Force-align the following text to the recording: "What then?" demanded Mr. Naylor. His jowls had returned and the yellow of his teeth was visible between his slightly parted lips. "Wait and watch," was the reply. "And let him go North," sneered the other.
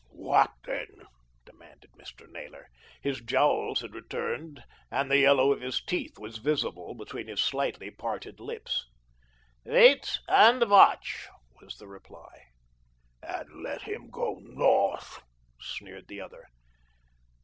"What 0.15 0.53
then?" 0.63 1.01
demanded 1.45 1.91
Mr. 1.91 2.27
Naylor. 2.27 2.69
His 3.03 3.21
jowls 3.21 3.81
had 3.81 3.93
returned 3.93 4.63
and 4.89 5.11
the 5.11 5.19
yellow 5.19 5.51
of 5.51 5.61
his 5.61 5.79
teeth 5.79 6.17
was 6.17 6.39
visible 6.39 6.95
between 6.95 7.27
his 7.27 7.39
slightly 7.39 7.91
parted 7.91 8.39
lips. 8.39 8.87
"Wait 9.63 10.17
and 10.27 10.67
watch," 10.67 11.27
was 11.61 11.77
the 11.77 11.85
reply. 11.87 12.45
"And 13.21 13.61
let 13.61 13.83
him 13.83 14.09
go 14.09 14.39
North," 14.41 15.21
sneered 15.59 16.07
the 16.07 16.19
other. 16.21 16.47